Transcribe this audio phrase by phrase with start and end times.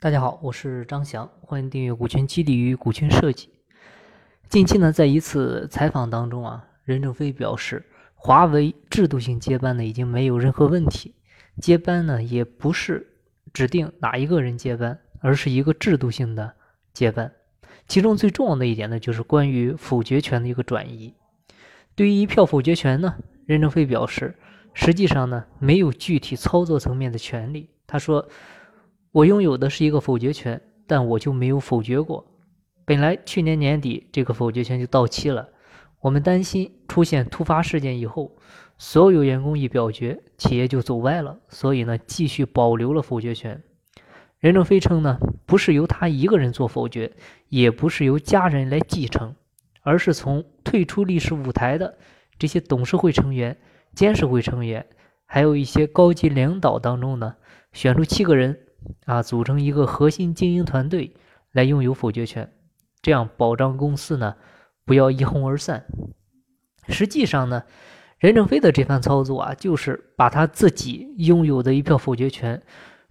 [0.00, 3.48] 大家好，我是张翔，欢迎订阅《股权激励与股权设计》。
[4.48, 11.16] 近期呢，在一次采访当中啊，任正非表示，华为制度性接班呢已经没有任何问题，
[11.60, 13.08] 接班呢也不是
[13.52, 16.54] 指定哪一个人接班，而是一个制度性的
[16.94, 17.32] 接班。
[17.88, 21.12] 其中最重要的一点呢，就是关于否决权的一个转移。
[21.96, 24.36] 对于一票否决权呢，任正非表示，
[24.74, 27.70] 实际上呢没有具体操作层面的权利。
[27.84, 28.28] 他说。
[29.10, 32.26] 我拥有的是一个否决权，但我就没有否决过。
[32.84, 35.48] 本来去年年底这个否决权就到期了，
[36.00, 38.36] 我们担心出现突发事件以后，
[38.76, 43.62] 所有员工一表决，企业就走歪了，所以呢，继续保留了否决权。
[44.38, 47.12] 任正非称呢，不是由他一个人做否决，
[47.48, 49.34] 也不是由家人来继承，
[49.82, 51.98] 而是从退出历史舞台的
[52.38, 53.56] 这些董事会成员、
[53.94, 54.86] 监事会成员，
[55.24, 57.34] 还有一些高级领导当中呢，
[57.72, 58.58] 选出七个人。
[59.04, 61.14] 啊，组成一个核心经营团队
[61.52, 62.52] 来拥有否决权，
[63.02, 64.34] 这样保障公司呢
[64.84, 65.84] 不要一哄而散。
[66.88, 67.64] 实际上呢，
[68.18, 72.62] 任正非的这番操作啊，就是把他自己拥有的一票否决权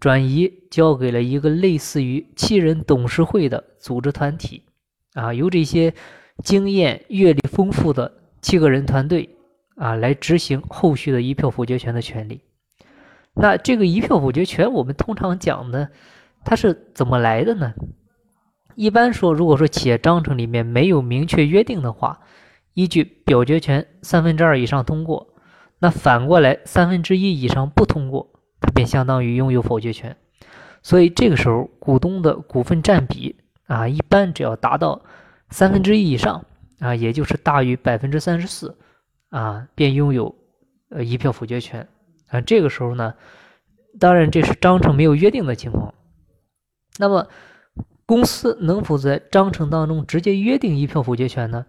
[0.00, 4.62] 转移交给了一个类似于七人董事会的组织团体
[5.14, 5.94] 啊，由这些
[6.42, 9.28] 经验阅历丰富的七个人团队
[9.76, 12.40] 啊来执行后续的一票否决权的权利。
[13.34, 15.90] 那这个一票否决权，我们通常讲的，
[16.44, 17.72] 它是怎么来的呢？
[18.74, 22.20] 一般说，如果说企业章程里面没有明确约定的话，
[22.74, 25.34] 依据表决权三分之二以上通过，
[25.78, 30.16] 那反过来三分之一以上不通过，它便相当于拥有否决权。
[30.82, 35.02] 所以这个时候，股东的股份占比啊，一般只要达到
[35.50, 36.44] 三分之一以上
[36.80, 38.76] 啊，也就是大于百分之三十四
[39.30, 40.34] 啊，便拥有
[40.90, 41.86] 呃一票否决权。
[42.32, 43.14] 啊，这个时候呢，
[44.00, 45.92] 当然这是章程没有约定的情况。
[46.98, 47.28] 那么，
[48.06, 51.66] 公司能否在章程当中直接约定一票否决权呢？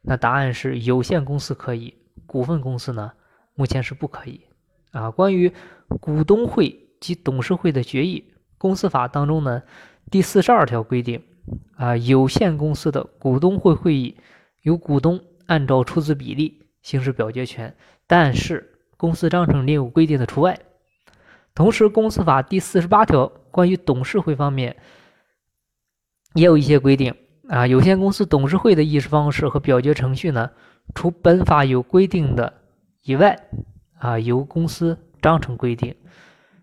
[0.00, 1.94] 那答案是有限公司可以，
[2.24, 3.12] 股份公司呢，
[3.54, 4.40] 目前是不可以。
[4.92, 5.52] 啊，关于
[6.00, 9.62] 股东会及董事会的决议，公司法当中呢，
[10.10, 11.22] 第四十二条规定，
[11.76, 14.16] 啊，有限公司的股东会会议
[14.62, 17.76] 由股东按照出资比例行使表决权，
[18.06, 18.72] 但是。
[18.96, 20.58] 公司章程另有规定的除外。
[21.54, 24.76] 同时，公司法第四十八条关于董事会方面
[26.34, 27.14] 也有一些规定
[27.48, 27.66] 啊。
[27.66, 30.50] 有限公司董事会的议事方式和表决程序呢，
[30.94, 32.52] 除本法有规定的
[33.02, 33.38] 以外
[33.98, 35.94] 啊，由公司章程规定。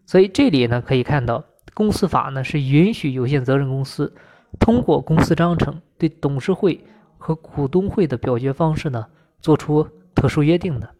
[0.06, 4.14] 所以这里呢，可以看到，公司法呢是允许有限责任公司
[4.60, 6.86] 通过公司章程对董事会
[7.18, 9.08] 和股东会的表决方式呢
[9.40, 10.94] 做出特殊约定的。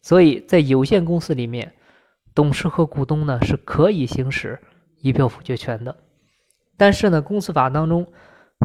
[0.00, 1.72] 所以在有限公司里面，
[2.34, 4.58] 董事和股东呢是可以行使
[5.00, 5.96] 一票否决权的。
[6.76, 8.06] 但是呢，公司法当中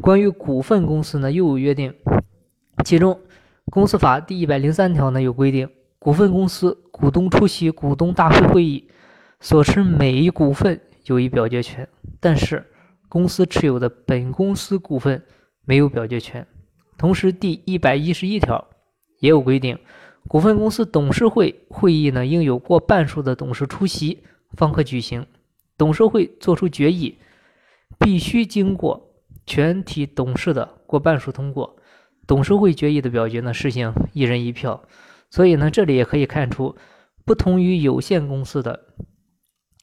[0.01, 1.93] 关于股份公司呢又有约定，
[2.85, 3.19] 其中
[3.71, 5.67] 公司法第一百零三条呢有规定，
[5.97, 8.87] 股份公司股东出席股东大会会议
[9.39, 11.87] 所持每一股份有一表决权，
[12.19, 12.63] 但是
[13.09, 15.21] 公司持有的本公司股份
[15.65, 16.45] 没有表决权。
[16.97, 18.67] 同时，第一百一十一条
[19.19, 19.77] 也有规定。
[20.27, 24.23] 股份公司董事会会议呢，应有过半数的董事出席
[24.53, 25.25] 方可举行。
[25.77, 27.17] 董事会作出决议，
[27.99, 29.13] 必须经过
[29.45, 31.75] 全体董事的过半数通过。
[32.25, 34.83] 董事会决议的表决呢，实行一人一票。
[35.29, 36.75] 所以呢，这里也可以看出，
[37.25, 38.79] 不同于有限公司的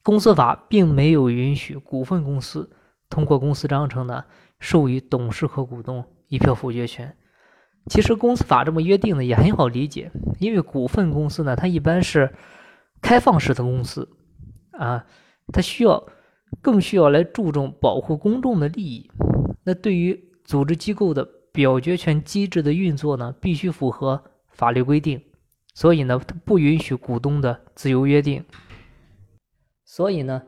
[0.03, 2.71] 公司法，并没有允许股份公司
[3.09, 4.25] 通过公司章程呢，
[4.59, 7.15] 授予董事和股东一票否决权。
[7.86, 12.32] 其实公司法这么约定的也很好理解，因为股份公司呢，它一般是
[13.00, 14.08] 开放式的公司
[14.72, 15.06] 啊，
[15.52, 16.06] 它需要
[16.60, 19.10] 更需要来注重保护公众的利益。
[19.64, 25.20] 那对于组织机构的表决权机制的运作呢，必须符合法律规定，
[25.74, 28.44] 所以呢，它不允许股东的自由约定。
[29.84, 30.42] 所以呢，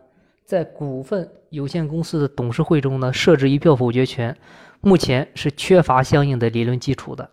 [0.44, 4.34] 在股份有限公司的董事会中呢，设置一票否决权。
[4.80, 7.30] 目前是缺乏相应的理论基础的，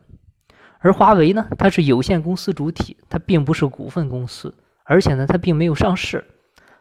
[0.80, 4.54] 而华为呢，它是有限公司主体，它并不是股份公司，
[4.84, 6.24] 而且呢，它并没有上市，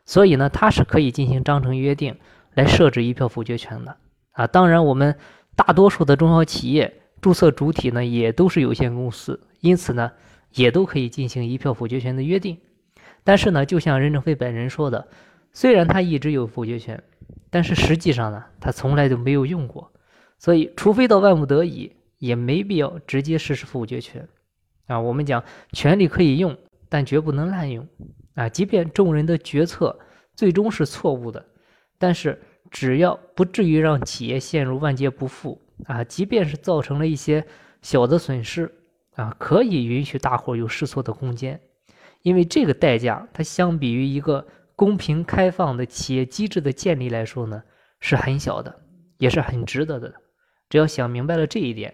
[0.05, 2.17] 所以呢，它是可以进行章程约定
[2.55, 3.97] 来设置一票否决权的
[4.33, 4.47] 啊。
[4.49, 5.17] 当然，我们
[5.55, 10.11] 大多数的中小企业注册主体呢，也都是有限公司，因此呢，
[10.55, 12.59] 也都可以进行一票否决权的约定。
[13.25, 15.09] 但是呢，就像任正非本人说的，
[15.59, 17.03] 虽然他一直有否决权，
[17.51, 19.93] 但是实际上呢，他从来都没有用过。
[20.39, 24.29] 所以，除非到万不得已，也没必要直接实施否决权
[24.87, 25.01] 啊。
[25.01, 26.57] 我们讲权力可以用，
[26.89, 27.89] 但绝不能滥用
[28.37, 28.49] 啊。
[28.49, 29.99] 即便众人的决策
[30.33, 31.45] 最终是错误的，
[31.99, 32.41] 但是
[32.71, 37.45] 只要不至于让企业陷入万劫不复啊，即便是造成了一些
[37.83, 38.73] 小的损失
[39.17, 41.61] 啊，可以允许大伙有试错的空间，
[42.23, 44.47] 因为这个代价，它相比于一个
[44.79, 47.61] 公平开放的企业机制的建立来说呢，
[47.99, 48.73] 是很小的，
[49.17, 50.15] 也是很值得的。
[50.69, 51.93] 只要想明白了这一点，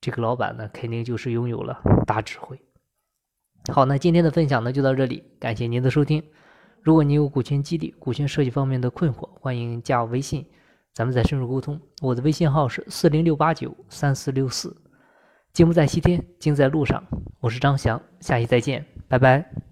[0.00, 2.58] 这个老板呢，肯定就是拥有了大智慧。
[3.70, 6.24] 好，那今天的分享呢就到这里，感谢您的收听。
[6.80, 10.46] 如果你有股权激励、股权设计方面的困惑，欢迎加我微信，
[10.94, 11.78] 咱们再深入沟通。
[12.00, 14.74] 我的微信号是四零六八九三四六四。
[15.52, 17.04] 金不在西天，金在路上。
[17.40, 19.69] 我是张翔，下期再见，拜拜。